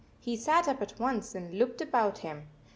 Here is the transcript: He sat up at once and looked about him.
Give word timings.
He 0.19 0.35
sat 0.35 0.67
up 0.67 0.81
at 0.81 0.99
once 0.99 1.35
and 1.35 1.53
looked 1.59 1.79
about 1.79 2.17
him. 2.17 2.47